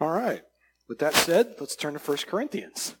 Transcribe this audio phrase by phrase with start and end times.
[0.00, 0.42] All right.
[0.88, 2.96] With that said, let's turn to 1 Corinthians.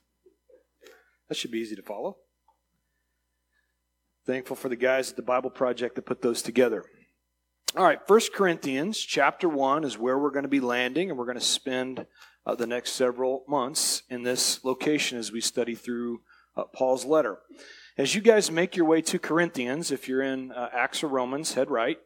[1.28, 2.16] That should be easy to follow.
[4.26, 6.84] Thankful for the guys at the Bible Project that put those together.
[7.76, 11.26] All right, 1 Corinthians chapter 1 is where we're going to be landing, and we're
[11.26, 12.06] going to spend
[12.46, 16.22] uh, the next several months in this location as we study through
[16.56, 17.38] uh, Paul's letter.
[17.98, 21.54] As you guys make your way to Corinthians, if you're in uh, Acts or Romans,
[21.54, 21.98] head right.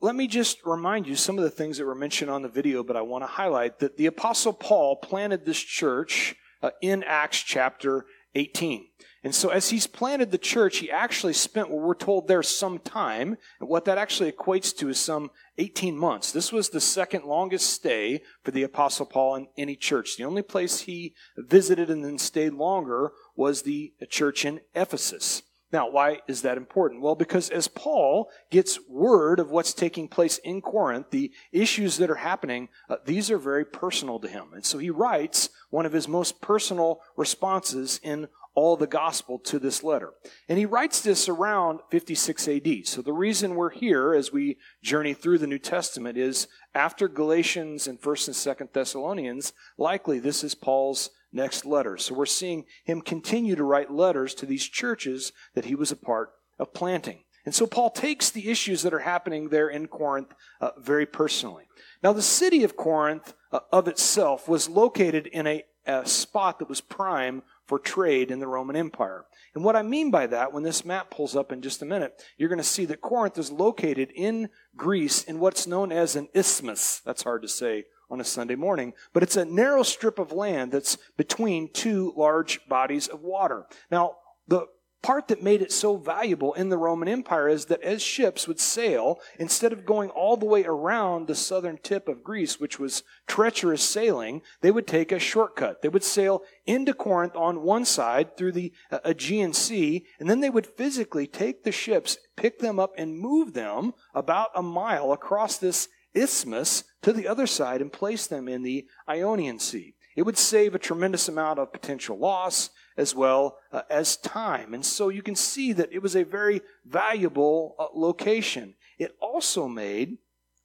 [0.00, 2.82] Let me just remind you some of the things that were mentioned on the video,
[2.82, 7.38] but I want to highlight that the Apostle Paul planted this church uh, in Acts
[7.38, 8.04] chapter
[8.34, 8.86] 18.
[9.24, 12.78] And so, as he's planted the church, he actually spent what we're told there some
[12.78, 13.36] time.
[13.60, 16.32] And what that actually equates to is some 18 months.
[16.32, 20.16] This was the second longest stay for the Apostle Paul in any church.
[20.16, 25.42] The only place he visited and then stayed longer was the church in Ephesus.
[25.72, 27.02] Now, why is that important?
[27.02, 32.10] Well, because as Paul gets word of what's taking place in Corinth, the issues that
[32.10, 34.54] are happening, uh, these are very personal to him.
[34.54, 39.58] And so he writes one of his most personal responses in all the gospel to
[39.60, 40.14] this letter.
[40.48, 42.86] And he writes this around 56 AD.
[42.86, 47.86] So the reason we're here as we journey through the New Testament is after Galatians
[47.86, 51.96] and 1st and 2nd Thessalonians, likely this is Paul's next letter.
[51.96, 55.96] So we're seeing him continue to write letters to these churches that he was a
[55.96, 57.24] part of planting.
[57.44, 61.64] And so Paul takes the issues that are happening there in Corinth uh, very personally.
[62.02, 66.68] Now, the city of Corinth uh, of itself was located in a, a spot that
[66.68, 69.24] was prime for trade in the Roman Empire.
[69.54, 72.22] And what I mean by that, when this map pulls up in just a minute,
[72.36, 76.28] you're going to see that Corinth is located in Greece in what's known as an
[76.34, 77.00] isthmus.
[77.04, 80.72] That's hard to say on a Sunday morning, but it's a narrow strip of land
[80.72, 83.66] that's between two large bodies of water.
[83.90, 84.16] Now,
[84.46, 84.66] the
[85.02, 88.58] part that made it so valuable in the Roman Empire is that as ships would
[88.58, 93.04] sail, instead of going all the way around the southern tip of Greece, which was
[93.26, 95.82] treacherous sailing, they would take a shortcut.
[95.82, 100.40] They would sail into Corinth on one side through the uh, Aegean Sea, and then
[100.40, 105.12] they would physically take the ships, pick them up, and move them about a mile
[105.12, 109.94] across this isthmus to the other side and place them in the Ionian Sea.
[110.14, 114.74] It would save a tremendous amount of potential loss as well uh, as time.
[114.74, 118.74] And so you can see that it was a very valuable uh, location.
[118.98, 120.18] It also made,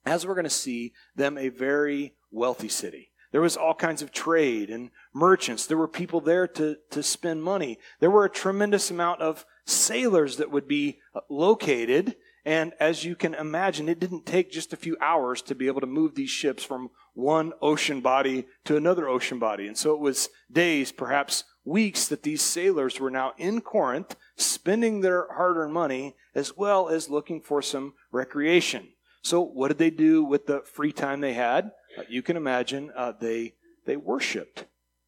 [0.04, 3.10] as we're going to see, them a very wealthy city.
[3.32, 5.66] There was all kinds of trade and merchants.
[5.66, 7.78] There were people there to, to spend money.
[8.00, 13.16] There were a tremendous amount of sailors that would be uh, located and as you
[13.16, 16.30] can imagine, it didn't take just a few hours to be able to move these
[16.30, 19.66] ships from one ocean body to another ocean body.
[19.66, 25.00] And so it was days, perhaps weeks, that these sailors were now in Corinth, spending
[25.00, 28.88] their hard earned money as well as looking for some recreation.
[29.22, 31.72] So, what did they do with the free time they had?
[31.96, 33.54] Uh, you can imagine uh, they,
[33.86, 34.66] they worshiped.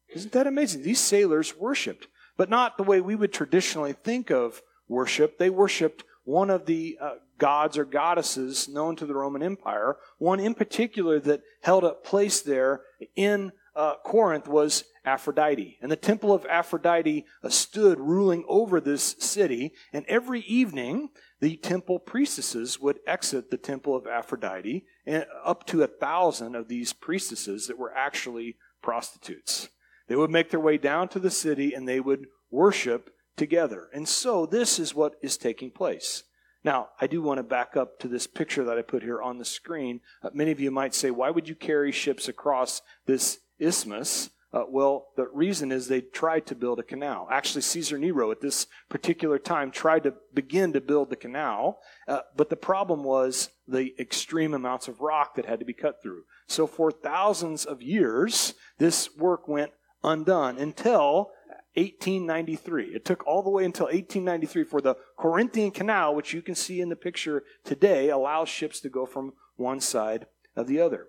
[0.09, 0.81] Isn't that amazing?
[0.81, 5.37] These sailors worshiped, but not the way we would traditionally think of worship.
[5.37, 9.95] They worshiped one of the uh, gods or goddesses known to the Roman Empire.
[10.17, 12.81] One in particular that held a place there
[13.15, 15.77] in uh, Corinth was Aphrodite.
[15.81, 19.71] And the temple of Aphrodite uh, stood ruling over this city.
[19.93, 25.81] And every evening, the temple priestesses would exit the temple of Aphrodite, and up to
[25.81, 29.69] a thousand of these priestesses that were actually prostitutes.
[30.09, 33.87] They would make their way down to the city and they would worship together.
[33.93, 36.23] And so this is what is taking place.
[36.63, 39.37] Now, I do want to back up to this picture that I put here on
[39.37, 40.01] the screen.
[40.21, 44.31] Uh, many of you might say, why would you carry ships across this isthmus?
[44.53, 47.27] Uh, well, the reason is they tried to build a canal.
[47.29, 52.21] Actually, Caesar Nero at this particular time tried to begin to build the canal, uh,
[52.35, 56.23] but the problem was the extreme amounts of rock that had to be cut through.
[56.47, 59.71] So, for thousands of years, this work went
[60.01, 61.31] undone until
[61.77, 62.85] 1893.
[62.95, 66.81] It took all the way until 1893 for the Corinthian Canal, which you can see
[66.81, 71.07] in the picture today, allows ships to go from one side of the other.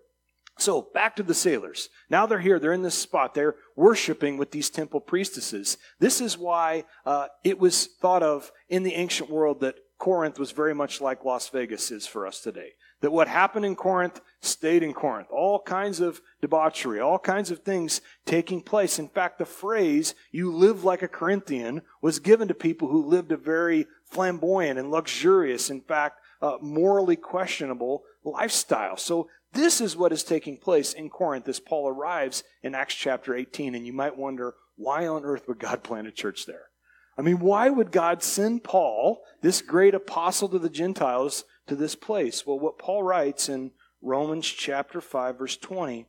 [0.59, 1.89] So, back to the sailors.
[2.11, 5.79] Now they're here, they're in this spot, they're worshiping with these temple priestesses.
[6.01, 10.51] This is why uh, it was thought of in the ancient world that Corinth was
[10.51, 12.73] very much like Las Vegas is for us today.
[13.01, 15.29] That what happened in Corinth stayed in Corinth.
[15.31, 18.99] All kinds of debauchery, all kinds of things taking place.
[18.99, 23.31] In fact, the phrase, you live like a Corinthian, was given to people who lived
[23.31, 28.97] a very flamboyant and luxurious, in fact, uh, morally questionable lifestyle.
[28.97, 33.35] So this is what is taking place in Corinth as Paul arrives in Acts chapter
[33.35, 33.75] 18.
[33.75, 36.67] And you might wonder, why on earth would God plant a church there?
[37.17, 41.95] I mean, why would God send Paul, this great apostle to the Gentiles, to this
[41.95, 42.47] place?
[42.47, 43.73] Well, what Paul writes in
[44.03, 46.07] Romans chapter 5, verse 20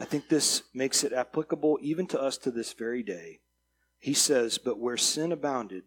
[0.00, 3.40] I think this makes it applicable even to us to this very day.
[3.98, 5.84] He says, But where sin abounded,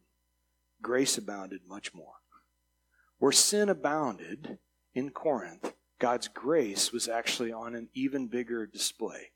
[0.81, 2.15] grace abounded much more.
[3.19, 4.57] Where sin abounded
[4.93, 9.31] in Corinth, God's grace was actually on an even bigger display.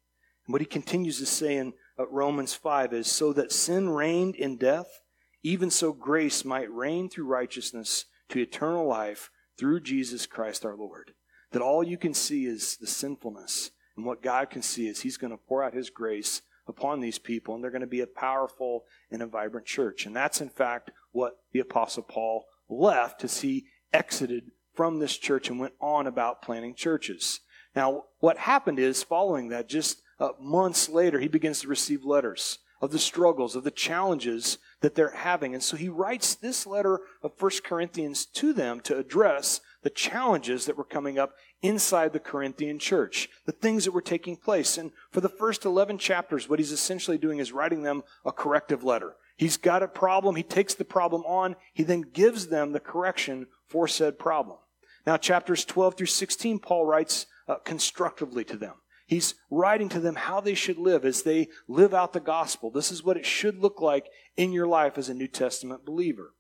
[0.46, 4.36] And what he continues to say in uh, Romans 5 is so that sin reigned
[4.36, 5.02] in death,
[5.42, 11.14] even so grace might reign through righteousness to eternal life through Jesus Christ our Lord.
[11.52, 15.18] That all you can see is the sinfulness, and what God can see is he's
[15.18, 18.08] going to pour out his grace upon these people, and they're going to be a
[18.08, 20.06] powerful and a vibrant church.
[20.06, 25.50] And that's, in fact, what the Apostle Paul left as he exited from this church
[25.50, 27.40] and went on about planting churches.
[27.76, 32.60] Now, what happened is, following that, just uh, months later, he begins to receive letters
[32.82, 35.56] of the struggles, of the challenges that they're having.
[35.56, 40.68] And so he writes this letter of First Corinthians to them to address the challenges
[40.68, 41.34] that were coming up
[41.64, 44.78] inside the Corinthian church, the things that were taking place.
[44.78, 48.84] And for the first 11 chapters, what he's essentially doing is writing them a corrective
[48.84, 49.16] letter.
[49.36, 53.48] He's got a problem, he takes the problem on, he then gives them the correction
[53.68, 54.60] for said problem.
[55.08, 58.76] Now, chapters 12 through 16, Paul writes uh, constructively to them.
[59.08, 62.72] He's writing to them how they should live as they live out the gospel.
[62.72, 66.34] This is what it should look like in your life as a New Testament believer.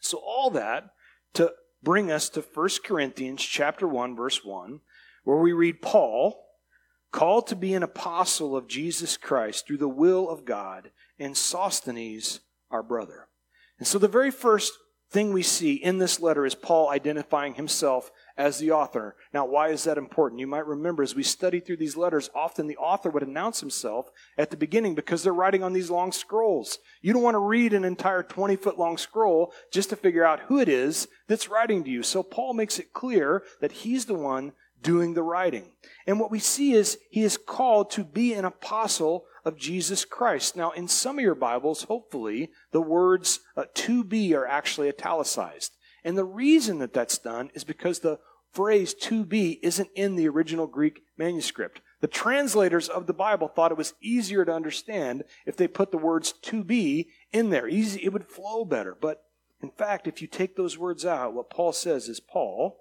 [0.00, 0.90] So all that
[1.34, 1.52] to
[1.82, 4.80] bring us to 1 Corinthians chapter 1 verse 1
[5.24, 6.44] where we read Paul
[7.12, 12.40] called to be an apostle of Jesus Christ through the will of God and Sosthenes
[12.70, 13.28] our brother.
[13.78, 14.72] And so the very first
[15.10, 19.16] thing we see in this letter is Paul identifying himself as the author.
[19.32, 20.40] Now, why is that important?
[20.40, 24.10] You might remember as we study through these letters, often the author would announce himself
[24.36, 26.78] at the beginning because they're writing on these long scrolls.
[27.00, 30.40] You don't want to read an entire 20 foot long scroll just to figure out
[30.40, 32.02] who it is that's writing to you.
[32.02, 35.72] So Paul makes it clear that he's the one doing the writing.
[36.06, 40.56] And what we see is he is called to be an apostle of Jesus Christ.
[40.56, 45.72] Now, in some of your Bibles, hopefully, the words uh, to be are actually italicized.
[46.04, 48.20] And the reason that that's done is because the
[48.56, 51.82] phrase to be isn't in the original Greek manuscript.
[52.00, 55.98] The translators of the Bible thought it was easier to understand if they put the
[55.98, 57.68] words to be in there.
[57.68, 58.96] Easy, it would flow better.
[58.98, 59.24] But
[59.62, 62.80] in fact, if you take those words out, what Paul says is Paul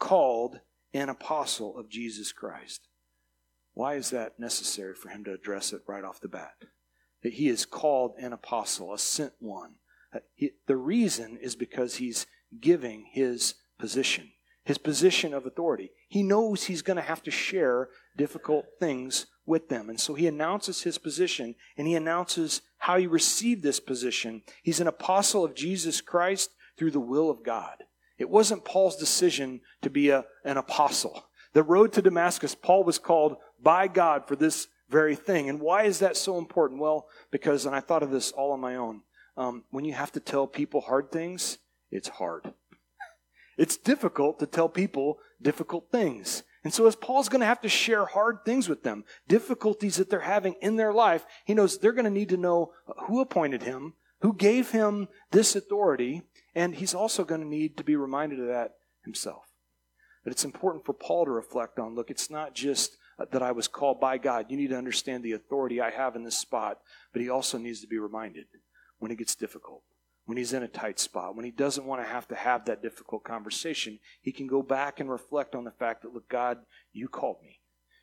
[0.00, 0.60] called
[0.92, 2.88] an apostle of Jesus Christ.
[3.72, 6.54] Why is that necessary for him to address it right off the bat?
[7.22, 9.76] That he is called an apostle, a sent one.
[10.66, 12.26] The reason is because he's
[12.60, 14.30] giving his position,
[14.64, 15.90] his position of authority.
[16.08, 19.90] He knows he's going to have to share difficult things with them.
[19.90, 24.42] And so he announces his position and he announces how he received this position.
[24.62, 27.84] He's an apostle of Jesus Christ through the will of God.
[28.18, 31.26] It wasn't Paul's decision to be a, an apostle.
[31.52, 35.48] The road to Damascus, Paul was called by God for this very thing.
[35.48, 36.80] And why is that so important?
[36.80, 39.02] Well, because, and I thought of this all on my own,
[39.36, 41.58] um, when you have to tell people hard things,
[41.90, 42.52] it's hard.
[43.56, 46.42] It's difficult to tell people difficult things.
[46.64, 50.08] And so, as Paul's going to have to share hard things with them, difficulties that
[50.08, 52.72] they're having in their life, he knows they're going to need to know
[53.06, 53.92] who appointed him,
[54.22, 56.22] who gave him this authority,
[56.54, 58.72] and he's also going to need to be reminded of that
[59.04, 59.44] himself.
[60.24, 63.52] But it's important for Paul to reflect on look, it's not just uh, that I
[63.52, 64.46] was called by God.
[64.48, 66.78] You need to understand the authority I have in this spot,
[67.12, 68.46] but he also needs to be reminded
[68.98, 69.82] when it gets difficult
[70.26, 72.82] when he's in a tight spot, when he doesn't want to have to have that
[72.82, 76.58] difficult conversation, he can go back and reflect on the fact that, look, God,
[76.92, 77.60] you called me.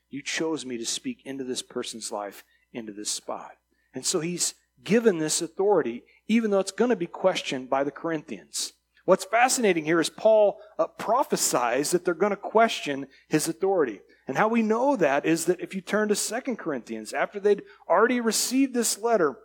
[0.09, 3.51] You chose me to speak into this person's life, into this spot.
[3.93, 7.91] And so he's given this authority, even though it's going to be questioned by the
[7.91, 8.73] Corinthians.
[9.05, 14.01] What's fascinating here is Paul uh, prophesies that they're going to question his authority.
[14.27, 17.63] And how we know that is that if you turn to Second Corinthians, after they'd
[17.89, 19.37] already received this letter,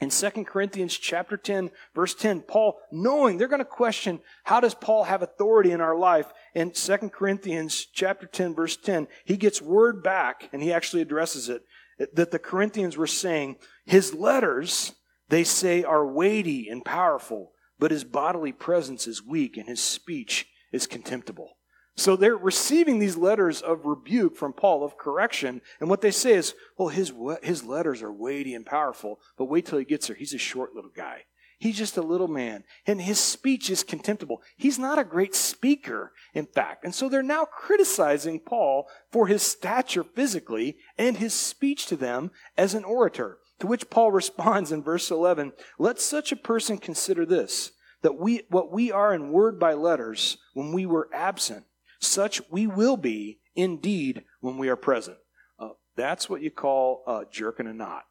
[0.00, 4.74] in 2 Corinthians chapter 10, verse 10, Paul, knowing they're going to question, how does
[4.74, 6.32] Paul have authority in our life?
[6.54, 11.48] In 2 Corinthians chapter 10, verse 10, he gets word back, and he actually addresses
[11.48, 11.62] it,
[12.14, 14.94] that the Corinthians were saying, his letters,
[15.30, 17.50] they say, are weighty and powerful,
[17.80, 21.57] but his bodily presence is weak and his speech is contemptible.
[21.98, 25.60] So they're receiving these letters of rebuke from Paul, of correction.
[25.80, 27.12] And what they say is, well, his,
[27.42, 30.14] his letters are weighty and powerful, but wait till he gets there.
[30.14, 31.24] He's a short little guy.
[31.58, 32.62] He's just a little man.
[32.86, 34.42] And his speech is contemptible.
[34.56, 36.84] He's not a great speaker, in fact.
[36.84, 42.30] And so they're now criticizing Paul for his stature physically and his speech to them
[42.56, 43.38] as an orator.
[43.58, 48.42] To which Paul responds in verse 11, let such a person consider this, that we,
[48.50, 51.64] what we are in word by letters when we were absent
[51.98, 55.18] such we will be indeed when we are present.
[55.58, 58.04] Uh, That's what you call uh, jerking a knot.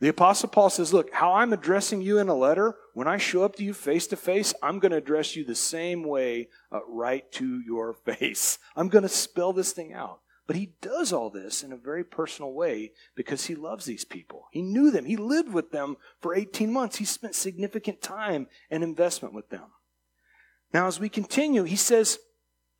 [0.00, 3.44] The Apostle Paul says, Look, how I'm addressing you in a letter, when I show
[3.44, 6.80] up to you face to face, I'm going to address you the same way uh,
[6.88, 8.58] right to your face.
[8.74, 10.20] I'm going to spell this thing out.
[10.46, 14.46] But he does all this in a very personal way because he loves these people.
[14.50, 18.82] He knew them, he lived with them for 18 months, he spent significant time and
[18.82, 19.66] investment with them.
[20.74, 22.18] Now, as we continue, he says,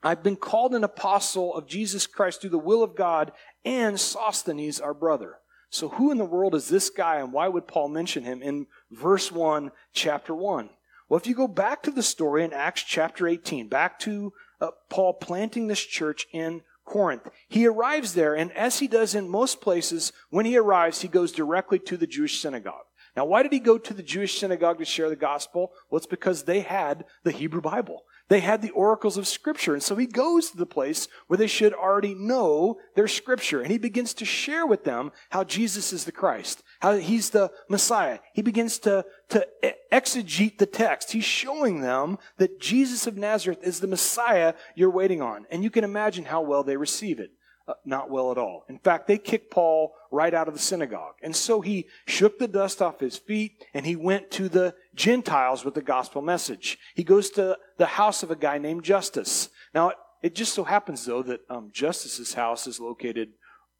[0.02, 3.32] I've been called an apostle of Jesus Christ through the will of God
[3.64, 5.36] and Sosthenes, our brother.
[5.68, 8.66] So, who in the world is this guy, and why would Paul mention him in
[8.90, 10.70] verse 1, chapter 1?
[11.08, 14.70] Well, if you go back to the story in Acts chapter 18, back to uh,
[14.88, 19.60] Paul planting this church in Corinth, he arrives there, and as he does in most
[19.60, 22.86] places, when he arrives, he goes directly to the Jewish synagogue.
[23.16, 25.72] Now, why did he go to the Jewish synagogue to share the gospel?
[25.88, 28.02] Well, it's because they had the Hebrew Bible.
[28.30, 29.74] They had the oracles of Scripture.
[29.74, 33.60] And so he goes to the place where they should already know their Scripture.
[33.60, 37.50] And he begins to share with them how Jesus is the Christ, how he's the
[37.68, 38.20] Messiah.
[38.32, 39.44] He begins to, to
[39.92, 41.10] exegete the text.
[41.10, 45.44] He's showing them that Jesus of Nazareth is the Messiah you're waiting on.
[45.50, 47.32] And you can imagine how well they receive it.
[47.66, 48.64] Uh, not well at all.
[48.68, 51.14] In fact, they kick Paul right out of the synagogue.
[51.22, 55.64] And so he shook the dust off his feet and he went to the Gentiles
[55.64, 56.78] with the gospel message.
[56.94, 59.48] He goes to the house of a guy named Justus.
[59.74, 63.30] Now, it just so happens, though, that um, Justus's house is located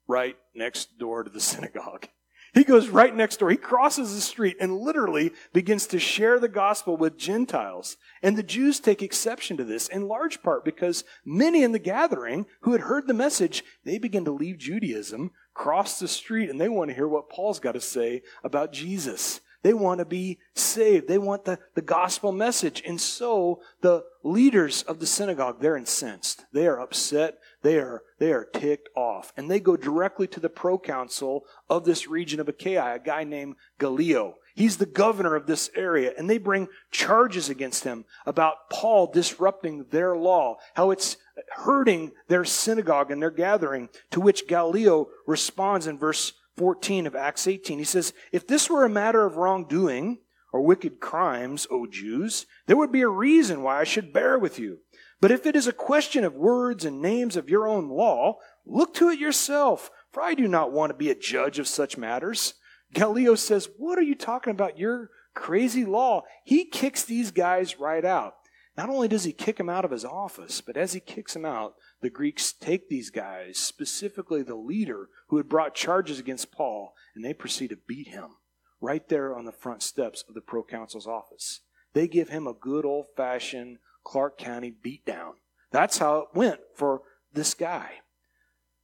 [0.07, 2.09] right next door to the synagogue.
[2.53, 3.51] He goes right next door.
[3.51, 7.97] He crosses the street and literally begins to share the gospel with Gentiles.
[8.23, 12.47] And the Jews take exception to this in large part because many in the gathering
[12.63, 15.31] who had heard the message, they begin to leave Judaism,
[15.61, 19.43] cross the street, and they want to hear what Paul's got to say about Jesus.
[19.63, 21.07] They want to be saved.
[21.07, 22.83] They want the, the gospel message.
[22.87, 26.47] And so the leaders of the synagogue, they're incensed.
[26.55, 27.41] They are upset.
[27.61, 29.35] They are, they are ticked off.
[29.37, 33.57] And they go directly to the proconsul of this region of Achaia, a guy named
[33.79, 34.37] Gallio.
[34.55, 36.15] He's the governor of this area.
[36.17, 41.19] And they bring charges against him about Paul disrupting their law, how it's
[41.57, 47.47] hurting their synagogue and their gathering, to which Galileo responds in verse 14 of Acts
[47.47, 47.79] 18.
[47.79, 50.19] He says, If this were a matter of wrongdoing
[50.53, 54.59] or wicked crimes, O Jews, there would be a reason why I should bear with
[54.59, 54.79] you.
[55.21, 58.95] But if it is a question of words and names of your own law, look
[58.95, 62.55] to it yourself, for I do not want to be a judge of such matters.
[62.93, 64.79] Galileo says, What are you talking about?
[64.79, 66.23] Your crazy law.
[66.45, 68.35] He kicks these guys right out.
[68.81, 71.45] Not only does he kick him out of his office, but as he kicks him
[71.45, 76.95] out, the Greeks take these guys, specifically the leader who had brought charges against Paul,
[77.15, 78.37] and they proceed to beat him
[78.81, 81.61] right there on the front steps of the proconsul's office.
[81.93, 85.33] They give him a good old fashioned Clark County beatdown.
[85.71, 87.03] That's how it went for
[87.35, 87.97] this guy,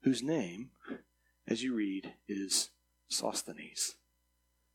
[0.02, 0.72] whose name,
[1.48, 2.68] as you read, is
[3.08, 3.94] Sosthenes.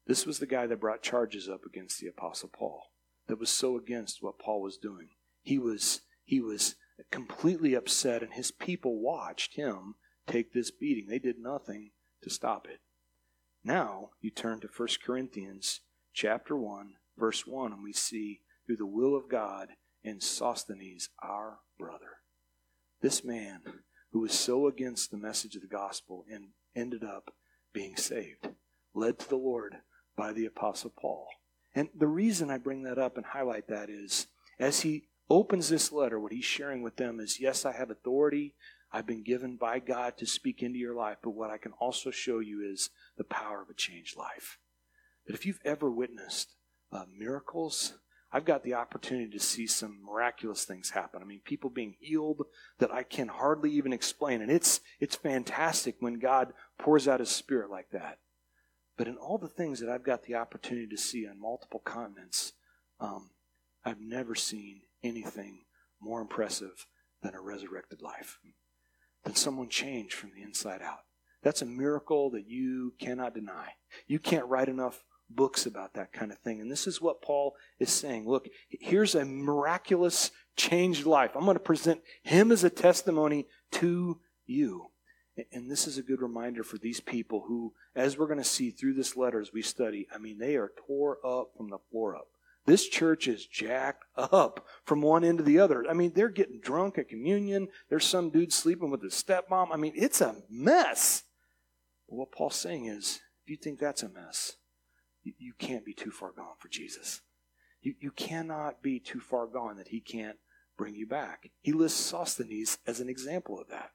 [0.07, 2.90] This was the guy that brought charges up against the Apostle Paul,
[3.27, 5.09] that was so against what Paul was doing.
[5.41, 6.75] He was, he was
[7.11, 9.95] completely upset, and his people watched him
[10.27, 11.07] take this beating.
[11.07, 11.91] They did nothing
[12.23, 12.79] to stop it.
[13.63, 15.81] Now you turn to 1 Corinthians
[16.13, 19.69] chapter 1, verse 1, and we see through the will of God
[20.03, 22.17] and Sosthenes, our brother.
[23.01, 23.61] This man
[24.11, 27.33] who was so against the message of the gospel and ended up
[27.73, 28.49] being saved,
[28.93, 29.77] led to the Lord
[30.15, 31.27] by the Apostle Paul.
[31.73, 34.27] And the reason I bring that up and highlight that is
[34.59, 38.55] as he opens this letter, what he's sharing with them is yes, I have authority.
[38.91, 42.11] I've been given by God to speak into your life, but what I can also
[42.11, 44.57] show you is the power of a changed life.
[45.25, 46.55] That if you've ever witnessed
[46.91, 47.93] uh, miracles,
[48.33, 51.21] I've got the opportunity to see some miraculous things happen.
[51.21, 52.43] I mean, people being healed
[52.79, 54.41] that I can hardly even explain.
[54.41, 58.19] And it's, it's fantastic when God pours out his spirit like that.
[59.01, 62.53] But in all the things that I've got the opportunity to see on multiple continents,
[62.99, 63.31] um,
[63.83, 65.61] I've never seen anything
[65.99, 66.85] more impressive
[67.23, 68.37] than a resurrected life,
[69.23, 70.99] than someone changed from the inside out.
[71.41, 73.69] That's a miracle that you cannot deny.
[74.05, 76.61] You can't write enough books about that kind of thing.
[76.61, 78.27] And this is what Paul is saying.
[78.27, 81.31] Look, here's a miraculous changed life.
[81.33, 84.90] I'm going to present him as a testimony to you.
[85.51, 88.71] And this is a good reminder for these people who, as we're going to see
[88.71, 92.15] through this letter as we study, I mean, they are tore up from the floor
[92.15, 92.27] up.
[92.65, 95.83] This church is jacked up from one end to the other.
[95.89, 97.69] I mean, they're getting drunk at communion.
[97.89, 99.69] There's some dude sleeping with his stepmom.
[99.71, 101.23] I mean, it's a mess.
[102.07, 104.57] But what Paul's saying is, if you think that's a mess,
[105.23, 107.21] you, can't be too far gone for Jesus.
[107.81, 110.37] You, you cannot be too far gone that he can't
[110.77, 111.51] bring you back.
[111.61, 113.91] He lists Sosthenes as an example of that.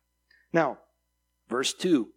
[0.53, 0.79] Now,
[1.49, 2.09] verse 2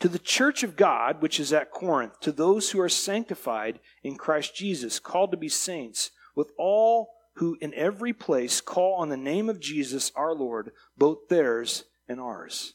[0.00, 4.16] To the church of God, which is at Corinth, to those who are sanctified in
[4.16, 9.16] Christ Jesus, called to be saints, with all who in every place call on the
[9.16, 12.74] name of Jesus our Lord, both theirs and ours.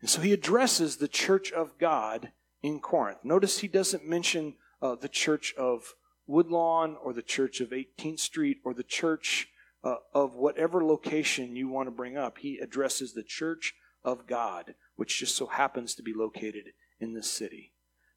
[0.00, 2.30] And so he addresses the church of God
[2.62, 3.18] in Corinth.
[3.24, 5.94] Notice he doesn't mention uh, the church of
[6.26, 9.48] Woodlawn or the church of 18th Street or the church
[9.82, 12.38] uh, of whatever location you want to bring up.
[12.38, 17.30] He addresses the church of God, which just so happens to be located in this
[17.30, 17.72] city.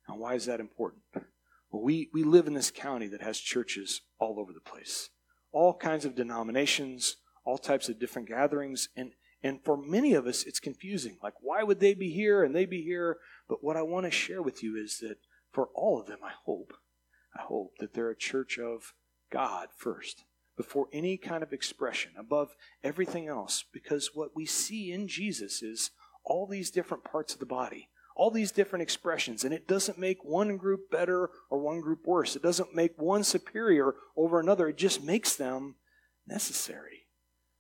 [0.08, 1.04] Now, why is that important?
[1.14, 5.10] Well, we, we live in this county that has churches all over the place,
[5.52, 10.44] all kinds of denominations, all types of different gatherings, and and for many of us,
[10.44, 11.18] it's confusing.
[11.24, 13.20] Like, why would they be here and they be here?
[13.48, 15.16] But what I want to share with you is that
[15.54, 16.74] for all of them, I hope,
[17.34, 18.94] I hope that they're a church of
[19.32, 20.26] God first,
[20.58, 22.50] before any kind of expression, above
[22.84, 25.92] everything else, because what we see in Jesus is
[26.30, 30.24] all these different parts of the body, all these different expressions, and it doesn't make
[30.24, 32.36] one group better or one group worse.
[32.36, 34.70] It doesn't make one superior over another.
[34.70, 35.76] It just makes them
[36.28, 37.08] necessary.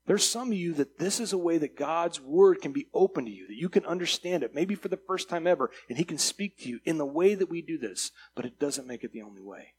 [0.05, 3.25] There's some of you that this is a way that God's word can be open
[3.25, 6.03] to you, that you can understand it, maybe for the first time ever, and He
[6.03, 9.03] can speak to you in the way that we do this, but it doesn't make
[9.03, 9.75] it the only way.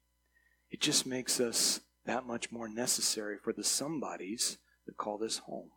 [0.71, 5.71] It just makes us that much more necessary for the somebodies that call this home.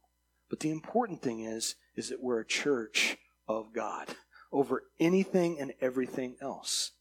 [0.50, 4.10] But the important thing is, is that we're a church of God
[4.52, 6.92] over anything and everything else.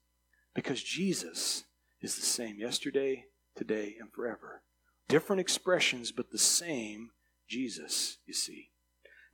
[0.54, 1.64] Because Jesus
[2.00, 4.62] is the same yesterday, today, and forever.
[5.08, 7.10] Different expressions, but the same
[7.48, 8.70] Jesus, you see.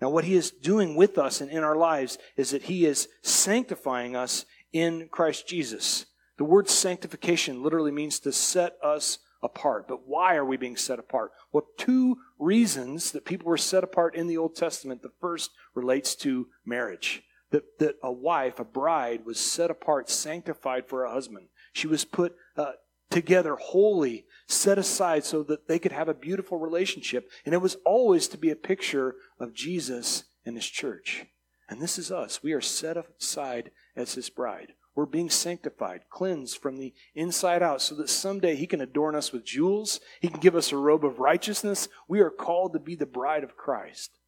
[0.01, 3.09] Now, what he is doing with us and in our lives is that he is
[3.23, 6.07] sanctifying us in Christ Jesus.
[6.37, 9.87] The word sanctification literally means to set us apart.
[9.89, 11.33] But why are we being set apart?
[11.53, 15.03] Well, two reasons that people were set apart in the Old Testament.
[15.03, 17.23] The first relates to marriage.
[17.51, 21.49] That, that a wife, a bride, was set apart, sanctified for a husband.
[21.73, 22.73] She was put uh,
[23.11, 27.31] together holy, set aside so that they could have a beautiful relationship.
[27.47, 31.25] And it was always to be a picture of Jesus and his church.
[31.69, 32.43] And this is us.
[32.43, 34.73] We are set aside as his bride.
[34.99, 39.31] We're being sanctified, cleansed from the inside out, so that someday He can adorn us
[39.31, 40.01] with jewels.
[40.21, 41.89] He can give us a robe of righteousness.
[42.09, 44.19] We are called to be the bride of Christ.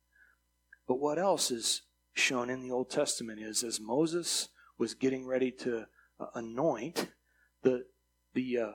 [0.86, 5.50] But what else is shown in the Old Testament is as Moses was getting ready
[5.50, 5.88] to
[6.20, 7.08] uh, anoint
[7.64, 7.86] the,
[8.34, 8.72] the uh,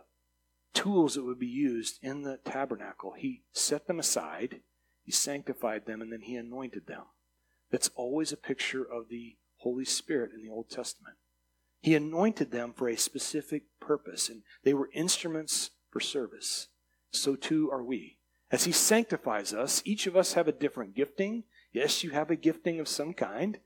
[0.73, 4.59] tools that would be used in the tabernacle, he set them aside,
[5.01, 7.03] he sanctified them, and then he anointed them.
[7.71, 11.15] That's always a picture of the Holy Spirit in the Old Testament.
[11.81, 16.67] He anointed them for a specific purpose, and they were instruments for service.
[17.11, 18.17] So too are we.
[18.51, 21.43] As He sanctifies us, each of us have a different gifting.
[21.71, 23.59] Yes, you have a gifting of some kind,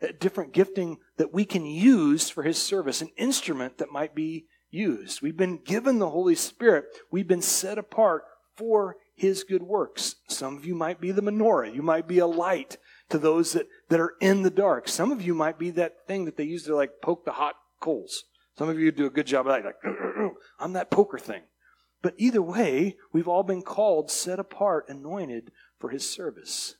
[0.00, 4.46] a different gifting that we can use for His service, an instrument that might be
[4.70, 5.22] used.
[5.22, 6.84] We've been given the Holy Spirit.
[7.10, 8.24] We've been set apart
[8.56, 10.16] for His good works.
[10.28, 11.74] Some of you might be the menorah.
[11.74, 12.76] You might be a light
[13.10, 14.88] to those that, that are in the dark.
[14.88, 17.54] Some of you might be that thing that they use to like poke the hot
[17.80, 18.24] coals.
[18.56, 19.64] Some of you do a good job of that.
[19.64, 19.76] Like,
[20.58, 21.42] I'm that poker thing.
[22.02, 26.76] But either way, we've all been called, set apart, anointed for his service.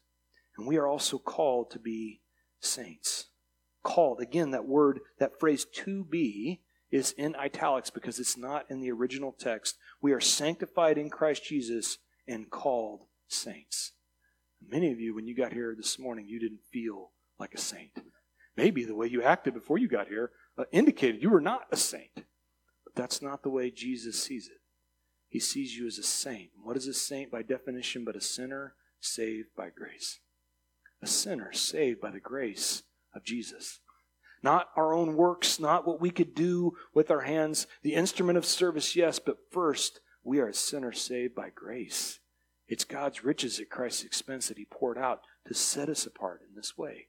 [0.57, 2.21] And we are also called to be
[2.61, 3.27] saints.
[3.83, 4.21] Called.
[4.21, 8.91] Again, that word, that phrase to be, is in italics because it's not in the
[8.91, 9.77] original text.
[10.01, 13.93] We are sanctified in Christ Jesus and called saints.
[14.67, 17.93] Many of you, when you got here this morning, you didn't feel like a saint.
[18.57, 21.77] Maybe the way you acted before you got here uh, indicated you were not a
[21.77, 22.11] saint.
[22.15, 24.61] But that's not the way Jesus sees it.
[25.29, 26.51] He sees you as a saint.
[26.63, 30.21] What is a saint by definition but a sinner saved by grace?
[31.03, 32.83] A sinner saved by the grace
[33.15, 33.81] of Jesus.
[34.43, 38.47] Not our own works, not what we could do with our hands, the instrument of
[38.47, 42.21] service, yes, but first, we are a sinner saved by grace.
[42.69, 46.55] It's God's riches at Christ's expense that He poured out to set us apart in
[46.55, 47.07] this way.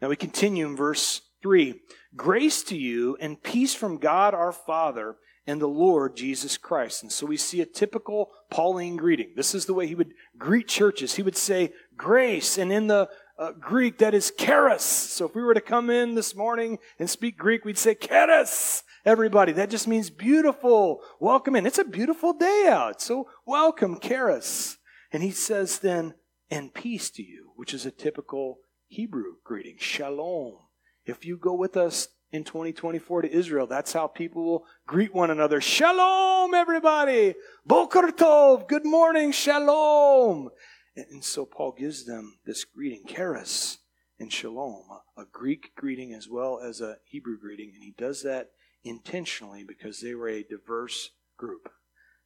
[0.00, 1.80] Now we continue in verse 3
[2.16, 7.02] Grace to you and peace from God our Father and the Lord Jesus Christ.
[7.02, 9.32] And so we see a typical Pauline greeting.
[9.34, 11.14] This is the way he would greet churches.
[11.14, 14.82] He would say grace, and in the uh, Greek, that is charis.
[14.82, 18.82] So if we were to come in this morning and speak Greek, we'd say charis,
[19.04, 19.52] everybody.
[19.52, 21.00] That just means beautiful.
[21.20, 21.66] Welcome in.
[21.66, 23.00] It's a beautiful day out.
[23.00, 24.78] So welcome, charis.
[25.12, 26.14] And he says then,
[26.50, 29.76] and peace to you, which is a typical Hebrew greeting.
[29.78, 30.58] Shalom.
[31.04, 35.30] If you go with us in 2024 to Israel, that's how people will greet one
[35.30, 35.60] another.
[35.60, 37.34] Shalom, everybody.
[37.66, 38.68] Boker tov.
[38.68, 39.32] Good morning.
[39.32, 40.50] Shalom.
[40.96, 43.78] And so Paul gives them this greeting, charis.
[44.18, 44.84] and shalom,
[45.16, 47.70] a Greek greeting as well as a Hebrew greeting.
[47.74, 48.50] And he does that
[48.84, 51.70] intentionally because they were a diverse group.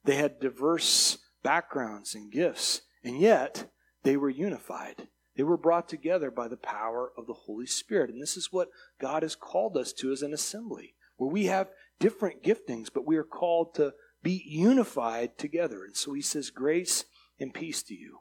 [0.03, 3.71] They had diverse backgrounds and gifts, and yet
[4.03, 5.07] they were unified.
[5.35, 8.09] They were brought together by the power of the Holy Spirit.
[8.09, 11.69] And this is what God has called us to as an assembly, where we have
[11.99, 15.83] different giftings, but we are called to be unified together.
[15.83, 17.05] And so he says, Grace
[17.39, 18.19] and peace to you.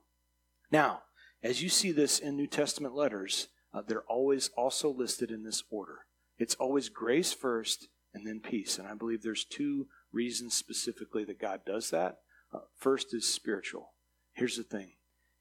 [0.71, 1.03] Now,
[1.43, 5.63] as you see this in New Testament letters, uh, they're always also listed in this
[5.71, 6.07] order.
[6.39, 8.79] It's always grace first and then peace.
[8.79, 12.19] And I believe there's two reasons specifically that God does that.
[12.53, 13.93] Uh, first is spiritual.
[14.33, 14.93] Here's the thing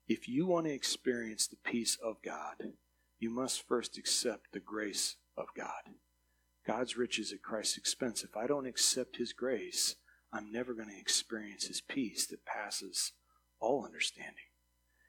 [0.08, 2.74] if you want to experience the peace of God,
[3.20, 5.96] you must first accept the grace of God.
[6.66, 8.24] God's riches at Christ's expense.
[8.24, 9.96] If I don't accept His grace,
[10.34, 13.14] I'm never going to experience His peace that passes
[13.60, 14.36] all understanding.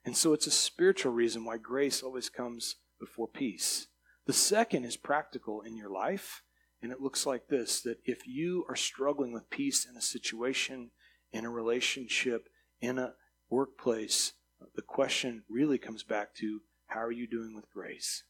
[0.05, 3.89] And so it's a spiritual reason why grace always comes before peace.
[4.27, 6.43] The second is practical in your life,
[6.83, 10.91] and it looks like this that if you are struggling with peace in a situation,
[11.33, 12.49] in a relationship,
[12.81, 13.15] in a
[13.49, 14.33] workplace,
[14.75, 18.25] the question really comes back to how are you doing with grace?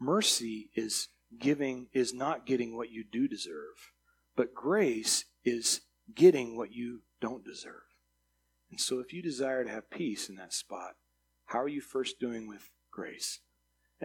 [0.00, 3.92] Mercy is giving is not getting what you do deserve,
[4.36, 5.82] but grace is
[6.14, 7.82] getting what you don't deserve.
[8.70, 10.92] And so if you desire to have peace in that spot,
[11.46, 13.40] how are you first doing with grace?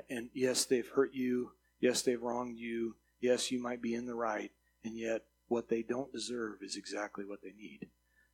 [0.10, 1.52] And yes, they've hurt you.
[1.80, 2.96] Yes, they've wronged you.
[3.24, 4.52] Yes, you might be in the right.
[4.84, 7.88] And yet, what they don't deserve is exactly what they need.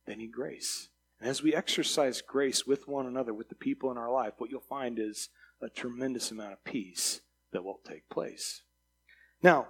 [0.04, 0.88] They need grace.
[1.20, 4.50] And as we exercise grace with one another, with the people in our life, what
[4.50, 5.28] you'll find is
[5.62, 7.20] a tremendous amount of peace
[7.52, 8.62] that will take place.
[9.44, 9.68] Now,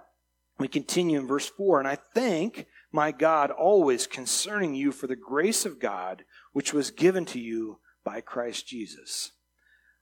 [0.57, 5.15] we continue in verse 4 And I thank my God always concerning you for the
[5.15, 9.33] grace of God which was given to you by Christ Jesus.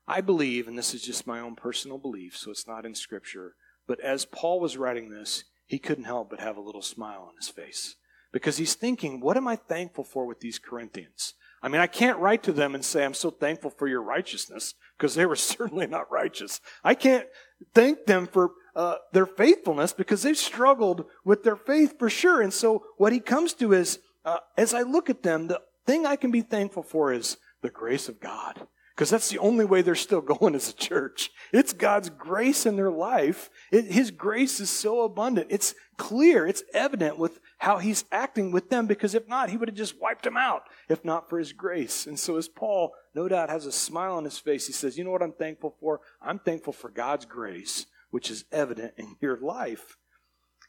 [0.08, 3.56] I believe, and this is just my own personal belief, so it's not in Scripture,
[3.90, 7.36] but as Paul was writing this, he couldn't help but have a little smile on
[7.38, 7.96] his face
[8.32, 11.34] because he's thinking, what am I thankful for with these Corinthians?
[11.64, 14.76] I mean, I can't write to them and say, I'm so thankful for your righteousness,
[14.96, 16.62] because they were certainly not righteous.
[16.84, 17.26] I can't
[17.74, 22.42] thank them for uh, their faithfulness because they've struggled with their faith for sure.
[22.44, 26.06] And so what he comes to is, uh, as I look at them, the thing
[26.06, 28.68] I can be thankful for is the grace of God.
[29.00, 31.32] Because that's the only way they're still going as a church.
[31.54, 33.50] It's God's grace in their life.
[33.72, 35.48] It, his grace is so abundant.
[35.50, 36.46] It's clear.
[36.46, 40.02] It's evident with how he's acting with them because if not, he would have just
[40.02, 42.08] wiped them out if not for his grace.
[42.08, 45.06] And so, as Paul no doubt has a smile on his face, he says, You
[45.06, 46.02] know what I'm thankful for?
[46.22, 49.96] I'm thankful for God's grace, which is evident in your life.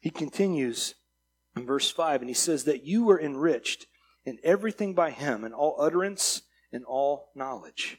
[0.00, 0.94] He continues
[1.56, 3.86] in verse 5, and he says that you were enriched
[4.24, 7.98] in everything by him, in all utterance and all knowledge.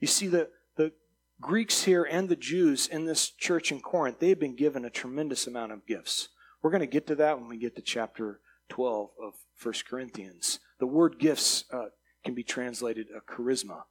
[0.00, 0.92] You see, the, the
[1.40, 4.90] Greeks here and the Jews in this church in Corinth, they have been given a
[4.90, 6.28] tremendous amount of gifts.
[6.62, 10.58] We're going to get to that when we get to chapter 12 of 1 Corinthians.
[10.78, 11.86] The word gifts uh,
[12.24, 13.82] can be translated a charisma.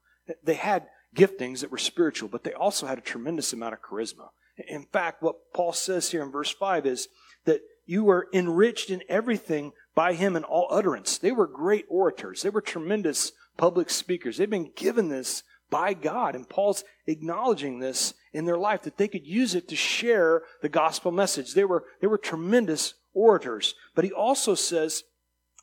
[0.44, 4.30] They had giftings that were spiritual, but they also had a tremendous amount of charisma.
[4.68, 7.08] In fact, what Paul says here in verse 5 is
[7.46, 11.18] that you were enriched in everything by him in all utterance.
[11.18, 14.38] They were great orators, they were tremendous public speakers.
[14.38, 16.36] They've been given this by God.
[16.36, 20.70] And Paul's acknowledging this in their life that they could use it to share the
[20.70, 21.54] gospel message.
[21.54, 23.76] They were, they were tremendous orators.
[23.96, 25.04] But he also says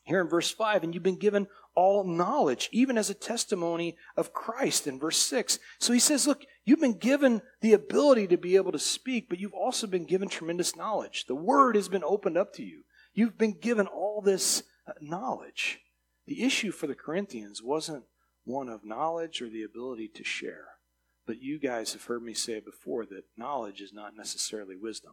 [0.04, 4.32] here in verse 5, and you've been given all knowledge, even as a testimony of
[4.32, 5.58] Christ in verse 6.
[5.78, 9.38] So he says, look, you've been given the ability to be able to speak, but
[9.38, 11.26] you've also been given tremendous knowledge.
[11.26, 12.82] The word has been opened up to you.
[13.12, 15.80] You've been given all this uh, knowledge.
[16.26, 18.04] The issue for the Corinthians wasn't
[18.46, 20.68] one of knowledge or the ability to share.
[21.26, 25.12] But you guys have heard me say before that knowledge is not necessarily wisdom.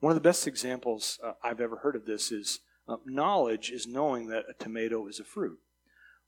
[0.00, 3.86] One of the best examples uh, I've ever heard of this is uh, knowledge is
[3.86, 5.58] knowing that a tomato is a fruit.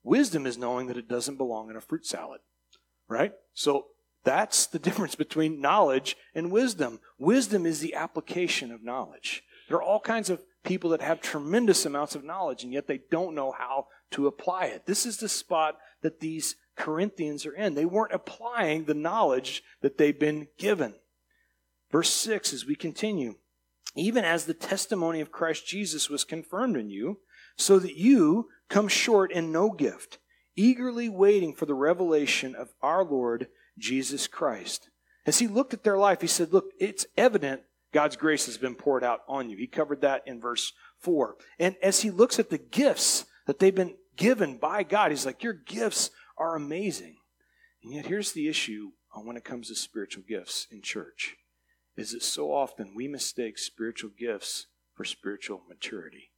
[0.04, 2.40] Wisdom is knowing that it doesn't belong in a fruit salad,
[3.09, 3.32] right?
[3.52, 3.87] So
[4.22, 7.00] that's the difference between knowledge and wisdom.
[7.18, 9.42] Wisdom is the application of knowledge.
[9.68, 13.00] There are all kinds of people that have tremendous amounts of knowledge and yet they
[13.11, 14.87] don't know how to apply it.
[14.87, 17.74] This is the spot that these Corinthians are in.
[17.74, 20.94] They weren't applying the knowledge that they've been given.
[21.90, 23.34] Verse 6 as we continue
[23.96, 27.18] even as the testimony of Christ Jesus was confirmed in you,
[27.56, 30.18] so that you come short in no gift,
[30.54, 34.90] eagerly waiting for the revelation of our Lord Jesus Christ.
[35.24, 38.74] As he looked at their life, he said, Look, it's evident God's grace has been
[38.74, 39.56] poured out on you.
[39.56, 41.36] He covered that in verse 4.
[41.58, 45.11] And as he looks at the gifts that they've been given by God.
[45.11, 47.16] He's like, Your gifts are amazing.
[47.83, 48.90] And yet, here's the issue
[49.24, 51.37] when it comes to spiritual gifts in church
[51.96, 56.31] is that so often we mistake spiritual gifts for spiritual maturity.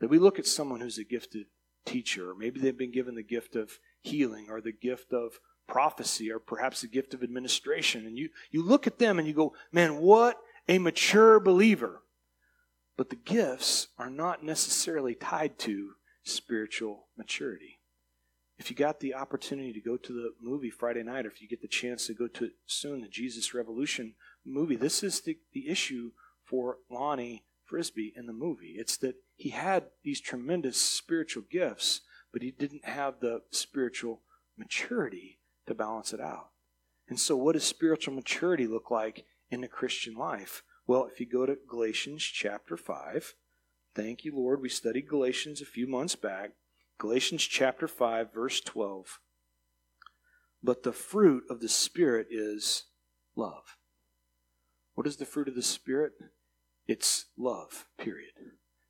[0.00, 1.46] That we look at someone who's a gifted
[1.84, 5.38] teacher, or maybe they've been given the gift of healing or the gift of
[5.68, 9.34] prophecy or perhaps the gift of administration, and you, you look at them and you
[9.34, 10.38] go, man, what
[10.68, 12.02] a mature believer.
[12.96, 17.80] But the gifts are not necessarily tied to spiritual maturity.
[18.58, 21.48] If you got the opportunity to go to the movie Friday night, or if you
[21.48, 25.68] get the chance to go to soon the Jesus Revolution movie, this is the, the
[25.68, 26.12] issue
[26.44, 28.74] for Lonnie Frisbee in the movie.
[28.76, 34.20] It's that he had these tremendous spiritual gifts, but he didn't have the spiritual
[34.56, 36.50] maturity to balance it out.
[37.08, 40.62] And so, what does spiritual maturity look like in the Christian life?
[40.86, 43.34] Well, if you go to Galatians chapter 5,
[43.94, 44.60] thank you, Lord.
[44.60, 46.52] We studied Galatians a few months back.
[46.98, 49.18] Galatians chapter 5, verse 12.
[50.62, 52.84] But the fruit of the Spirit is
[53.34, 53.76] love.
[54.94, 56.12] What is the fruit of the Spirit?
[56.86, 58.32] It's love, period.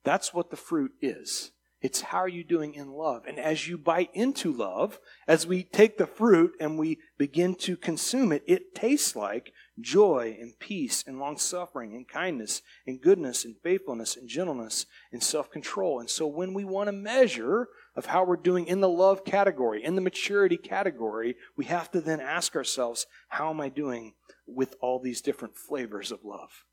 [0.04, 1.52] That's what the fruit is.
[1.82, 3.24] It's how are you doing in love?
[3.26, 7.76] And as you bite into love, as we take the fruit and we begin to
[7.76, 13.44] consume it, it tastes like joy and peace and long suffering and kindness and goodness
[13.44, 15.98] and faithfulness and gentleness and self control.
[15.98, 17.66] And so when we want to measure
[17.96, 22.00] of how we're doing in the love category, in the maturity category, we have to
[22.00, 24.14] then ask ourselves, how am I doing
[24.46, 26.64] with all these different flavors of love?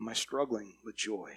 [0.00, 1.32] Am I struggling with joy?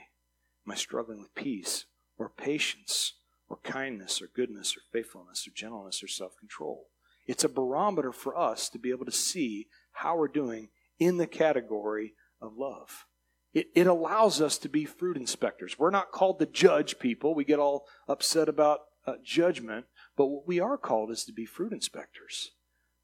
[0.68, 1.86] Am I struggling with peace
[2.22, 3.14] or patience
[3.50, 6.88] or kindness or goodness or faithfulness or gentleness or self control?
[7.28, 11.28] It's a barometer for us to be able to see how we're doing in the
[11.28, 13.06] category of love.
[13.54, 15.78] It, it allows us to be fruit inspectors.
[15.78, 17.36] We're not called to judge people.
[17.36, 21.46] We get all upset about uh, judgment, but what we are called is to be
[21.46, 22.52] fruit inspectors.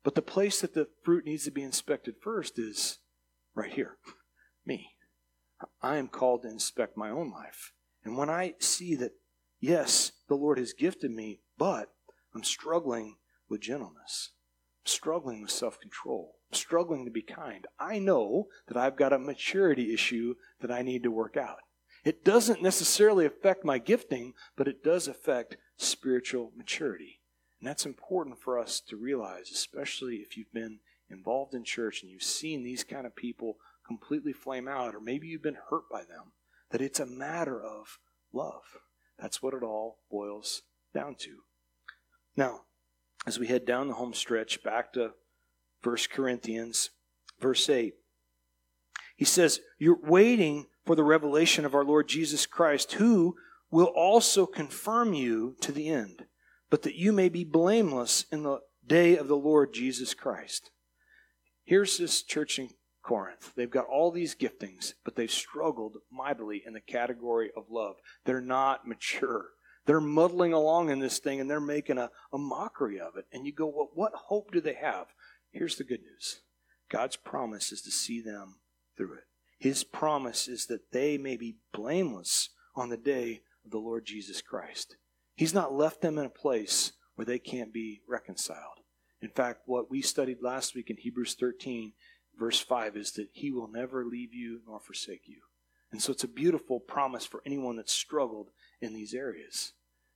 [0.03, 2.99] But the place that the fruit needs to be inspected first is
[3.55, 3.97] right here
[4.65, 4.91] me.
[5.81, 7.73] I am called to inspect my own life.
[8.07, 9.11] And when I see that,
[9.59, 11.91] yes, the Lord has gifted me, but
[12.33, 13.17] I'm struggling
[13.49, 14.31] with gentleness,
[14.85, 19.19] I'm struggling with self control, struggling to be kind, I know that I've got a
[19.19, 21.57] maturity issue that I need to work out.
[22.05, 27.19] It doesn't necessarily affect my gifting, but it does affect spiritual maturity.
[27.59, 32.09] And that's important for us to realize, especially if you've been involved in church and
[32.09, 36.05] you've seen these kind of people completely flame out, or maybe you've been hurt by
[36.05, 36.31] them,
[36.71, 37.99] that it's a matter of
[38.33, 38.63] love.
[39.19, 41.37] That's what it all boils down to.
[42.35, 42.61] Now,
[43.25, 45.11] as we head down the home stretch back to
[45.83, 46.91] 1 Corinthians,
[47.39, 47.93] verse 8,
[49.15, 53.35] he says, You're waiting for the revelation of our Lord Jesus Christ, who
[53.71, 56.25] will also confirm you to the end,
[56.69, 60.71] but that you may be blameless in the day of the Lord Jesus Christ.
[61.65, 62.69] Here's this church in
[63.07, 63.53] Corinth.
[63.55, 67.95] They've got all these giftings, but they've struggled mightily in the category of love.
[68.25, 69.45] They're not mature.
[69.85, 73.25] They're muddling along in this thing and they're making a, a mockery of it.
[73.31, 75.07] And you go, well, what hope do they have?
[75.51, 76.41] Here's the good news
[76.89, 78.59] God's promise is to see them
[78.97, 79.23] through it.
[79.57, 84.41] His promise is that they may be blameless on the day of the Lord Jesus
[84.41, 84.97] Christ.
[85.33, 88.81] He's not left them in a place where they can't be reconciled.
[89.21, 91.93] In fact, what we studied last week in Hebrews 13
[92.37, 95.41] verse 5 is that he will never leave you nor forsake you.
[95.91, 98.49] And so it's a beautiful promise for anyone that's struggled
[98.81, 99.73] in these areas.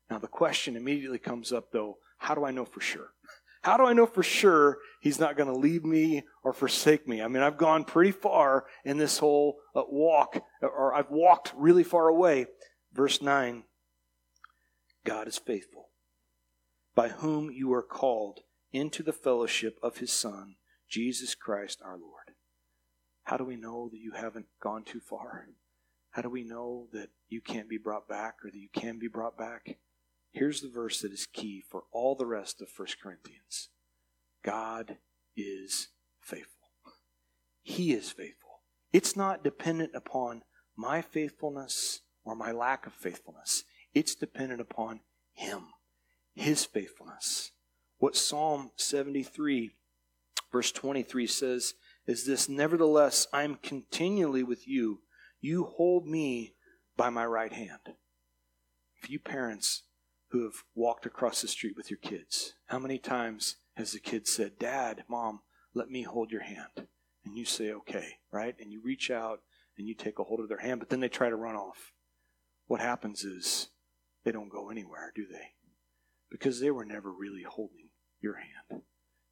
[0.10, 3.13] Now, the question immediately comes up, though how do I know for sure?
[3.63, 7.21] How do I know for sure he's not going to leave me or forsake me?
[7.21, 11.84] I mean, I've gone pretty far in this whole uh, walk, or I've walked really
[11.84, 12.47] far away.
[12.91, 13.63] Verse 9
[15.05, 15.89] God is faithful,
[16.95, 18.39] by whom you are called
[18.73, 20.55] into the fellowship of his Son
[20.91, 22.36] Jesus Christ our Lord.
[23.23, 25.47] How do we know that you haven't gone too far?
[26.12, 29.08] How do we know that you can't be brought back or that you can be
[29.08, 29.77] brought back?
[30.34, 33.69] Here's the verse that is key for all the rest of 1 Corinthians
[34.43, 34.97] God
[35.38, 35.88] is
[36.19, 36.67] faithful.
[37.62, 38.60] He is faithful.
[38.91, 40.43] It's not dependent upon
[40.75, 44.99] my faithfulness or my lack of faithfulness, it's dependent upon
[45.34, 45.67] Him,
[46.36, 47.51] His faithfulness.
[47.97, 49.71] What Psalm 73
[50.51, 51.73] verse 23 says,
[52.07, 55.01] is this Nevertheless, I am continually with you.
[55.39, 56.55] You hold me
[56.97, 57.95] by my right hand.
[59.01, 59.83] If you parents
[60.29, 64.27] who have walked across the street with your kids, how many times has the kid
[64.27, 65.41] said, Dad, Mom,
[65.73, 66.87] let me hold your hand?
[67.25, 68.55] And you say, Okay, right?
[68.59, 69.39] And you reach out
[69.77, 71.93] and you take a hold of their hand, but then they try to run off.
[72.67, 73.69] What happens is
[74.23, 75.55] they don't go anywhere, do they?
[76.29, 78.83] Because they were never really holding your hand.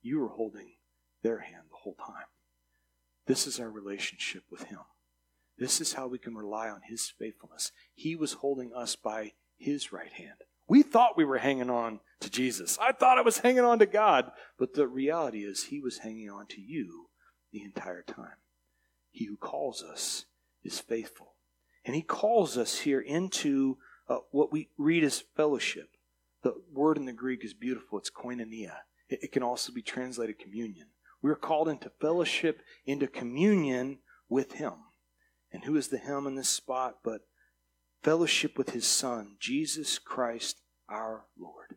[0.01, 0.71] You were holding
[1.21, 2.25] their hand the whole time.
[3.25, 4.79] This is our relationship with Him.
[5.57, 7.71] This is how we can rely on His faithfulness.
[7.93, 10.43] He was holding us by His right hand.
[10.67, 12.77] We thought we were hanging on to Jesus.
[12.81, 14.31] I thought I was hanging on to God.
[14.57, 17.09] But the reality is, He was hanging on to you
[17.51, 18.37] the entire time.
[19.11, 20.25] He who calls us
[20.63, 21.33] is faithful.
[21.85, 23.77] And He calls us here into
[24.07, 25.89] uh, what we read as fellowship.
[26.43, 27.97] The word in the Greek is beautiful.
[27.97, 28.77] It's koinonia.
[29.09, 30.87] It, it can also be translated communion.
[31.21, 34.73] We're called into fellowship, into communion with Him.
[35.51, 37.21] And who is the Him in this spot but
[38.03, 41.75] fellowship with His Son, Jesus Christ our Lord?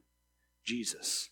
[0.65, 1.31] Jesus.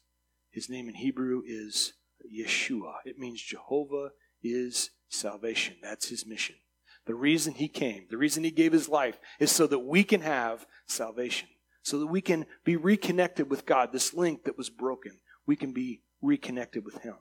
[0.50, 1.92] His name in Hebrew is
[2.36, 2.94] Yeshua.
[3.04, 4.10] It means Jehovah
[4.42, 5.76] is salvation.
[5.82, 6.56] That's His mission.
[7.06, 10.22] The reason He came, the reason He gave His life, is so that we can
[10.22, 11.48] have salvation,
[11.82, 13.92] so that we can be reconnected with God.
[13.92, 17.16] This link that was broken, we can be reconnected with Him.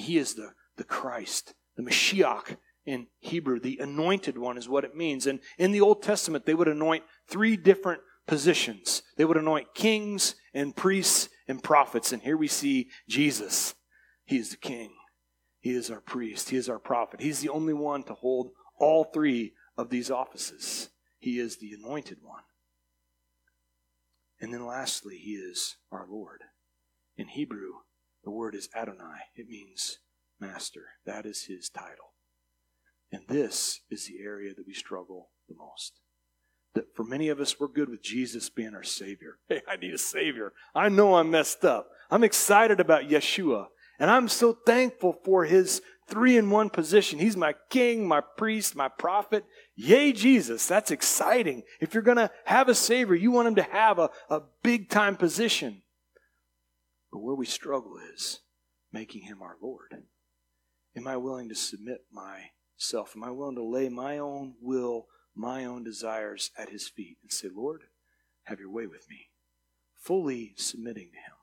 [0.00, 3.58] He is the, the Christ, the Mashiach in Hebrew.
[3.60, 5.26] The anointed one is what it means.
[5.26, 9.02] And in the Old Testament, they would anoint three different positions.
[9.16, 12.12] They would anoint kings and priests and prophets.
[12.12, 13.74] And here we see Jesus.
[14.24, 14.92] He is the king.
[15.60, 16.50] He is our priest.
[16.50, 17.20] He is our prophet.
[17.20, 20.90] He's the only one to hold all three of these offices.
[21.18, 22.42] He is the anointed one.
[24.40, 26.42] And then lastly, he is our Lord.
[27.16, 27.72] In Hebrew,
[28.26, 29.20] the word is Adonai.
[29.36, 30.00] It means
[30.40, 30.82] master.
[31.06, 32.14] That is his title.
[33.12, 36.00] And this is the area that we struggle the most.
[36.74, 39.38] That for many of us, we're good with Jesus being our Savior.
[39.48, 40.52] Hey, I need a Savior.
[40.74, 41.88] I know I'm messed up.
[42.10, 43.66] I'm excited about Yeshua.
[44.00, 47.20] And I'm so thankful for his three in one position.
[47.20, 49.44] He's my king, my priest, my prophet.
[49.76, 50.66] Yay, Jesus.
[50.66, 51.62] That's exciting.
[51.80, 54.90] If you're going to have a Savior, you want him to have a, a big
[54.90, 55.82] time position.
[57.16, 58.40] But where we struggle is
[58.92, 60.02] making him our Lord.
[60.94, 63.14] Am I willing to submit myself?
[63.16, 67.32] Am I willing to lay my own will, my own desires at his feet and
[67.32, 67.84] say, Lord,
[68.42, 69.30] have your way with me?
[69.98, 71.36] Fully submitting to him.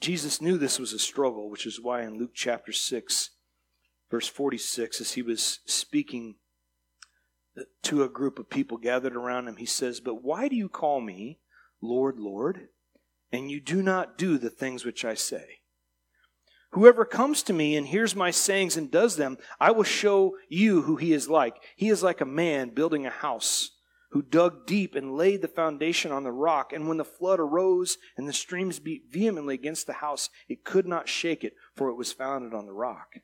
[0.00, 3.30] Jesus knew this was a struggle, which is why in Luke chapter 6,
[4.08, 6.36] verse 46, as he was speaking
[7.82, 11.00] to a group of people gathered around him, he says, But why do you call
[11.00, 11.40] me
[11.82, 12.68] Lord, Lord?
[13.32, 15.58] And you do not do the things which I say.
[16.72, 20.82] Whoever comes to me and hears my sayings and does them, I will show you
[20.82, 21.56] who he is like.
[21.76, 23.70] He is like a man building a house
[24.10, 26.72] who dug deep and laid the foundation on the rock.
[26.72, 30.86] And when the flood arose and the streams beat vehemently against the house, it could
[30.86, 33.14] not shake it, for it was founded on the rock.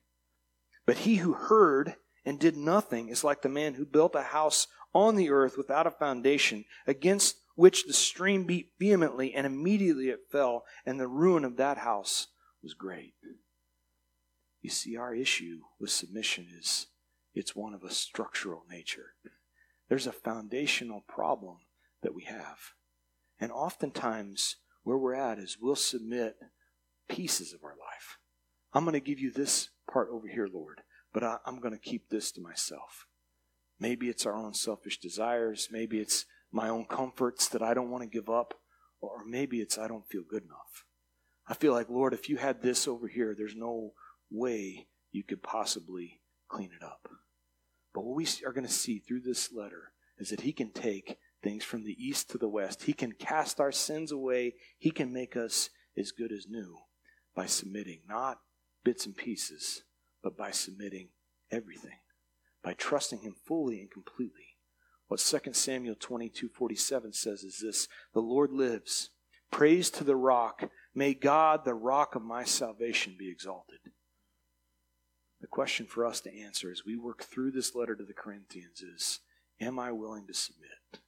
[0.86, 4.66] But he who heard and did nothing is like the man who built a house
[4.94, 10.28] on the earth without a foundation, against which the stream beat vehemently, and immediately it
[10.30, 12.28] fell, and the ruin of that house
[12.62, 13.14] was great.
[14.60, 16.86] You see, our issue with submission is
[17.34, 19.14] it's one of a structural nature.
[19.88, 21.58] There's a foundational problem
[22.02, 22.58] that we have.
[23.38, 26.36] And oftentimes, where we're at is we'll submit
[27.08, 28.18] pieces of our life.
[28.72, 31.78] I'm going to give you this part over here, Lord, but I, am going to
[31.78, 33.06] keep this to myself.
[33.78, 35.68] Maybe it's our own selfish desires.
[35.70, 38.54] Maybe it's my own comforts that I don't want to give up,
[39.00, 40.84] or maybe it's I don't feel good enough.
[41.48, 43.92] I feel like, Lord, if you had this over here, there's no
[44.30, 47.08] way you could possibly clean it up.
[47.92, 51.18] But what we are going to see through this letter is that He can take
[51.42, 52.84] things from the east to the west.
[52.84, 54.54] He can cast our sins away.
[54.78, 56.78] He can make us as good as new
[57.34, 58.38] by submitting, not
[58.84, 59.82] bits and pieces,
[60.22, 61.08] but by submitting
[61.50, 61.98] everything,
[62.62, 64.53] by trusting Him fully and completely.
[65.08, 69.10] What 2 Samuel 22:47 says is this The Lord lives.
[69.50, 70.70] Praise to the rock.
[70.94, 73.78] May God, the rock of my salvation, be exalted.
[75.40, 78.80] The question for us to answer as we work through this letter to the Corinthians
[78.80, 79.20] is
[79.60, 81.00] Am I willing to submit?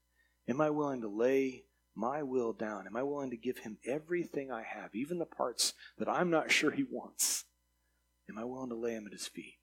[0.46, 2.86] Am I willing to lay my will down?
[2.86, 6.52] Am I willing to give him everything I have, even the parts that I'm not
[6.52, 7.44] sure he wants?
[8.28, 9.58] Am I willing to lay him at his feet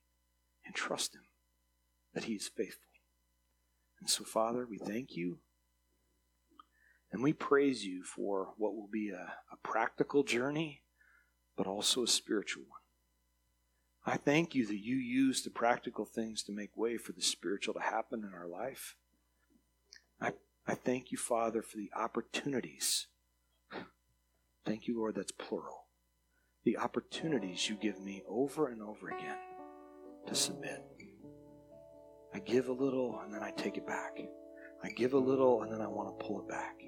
[0.66, 1.24] and trust him
[2.12, 2.93] that he is faithful?
[4.04, 5.38] And so, Father, we thank you.
[7.10, 10.82] And we praise you for what will be a, a practical journey,
[11.56, 12.82] but also a spiritual one.
[14.04, 17.72] I thank you that you use the practical things to make way for the spiritual
[17.72, 18.96] to happen in our life.
[20.20, 20.32] I,
[20.66, 23.06] I thank you, Father, for the opportunities.
[24.66, 25.86] Thank you, Lord, that's plural.
[26.62, 29.38] The opportunities you give me over and over again
[30.26, 30.93] to submit.
[32.34, 34.18] I give a little and then I take it back.
[34.82, 36.82] I give a little and then I want to pull it back.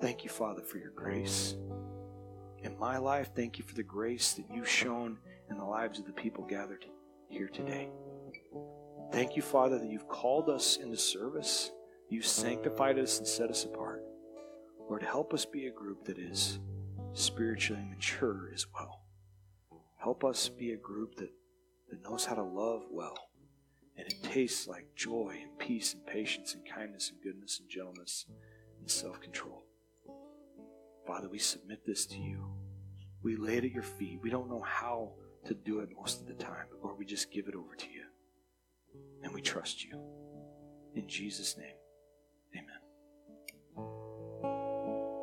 [0.00, 1.54] Thank you, Father, for your grace.
[2.64, 5.18] In my life, thank you for the grace that you've shown
[5.48, 6.84] in the lives of the people gathered
[7.28, 7.88] here today.
[9.12, 11.70] Thank you, Father, that you've called us into service.
[12.08, 14.02] You've sanctified us and set us apart.
[14.88, 16.58] Lord, help us be a group that is
[17.12, 19.02] spiritually mature as well.
[19.98, 21.30] Help us be a group that,
[21.90, 23.16] that knows how to love well.
[23.96, 28.26] And it tastes like joy and peace and patience and kindness and goodness and gentleness
[28.80, 29.64] and self control.
[31.06, 32.46] Father, we submit this to you.
[33.22, 34.20] We lay it at your feet.
[34.22, 35.12] We don't know how
[35.46, 37.86] to do it most of the time, but Lord, we just give it over to
[37.90, 38.04] you.
[39.22, 40.00] And we trust you.
[40.94, 41.74] In Jesus' name,
[42.54, 42.81] amen.